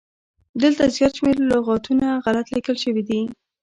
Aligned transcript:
دلته 0.61 0.83
زيات 0.95 1.13
شمېر 1.17 1.37
لغاتونه 1.51 2.07
غلت 2.25 2.47
ليکل 2.55 2.75
شوي 2.83 3.03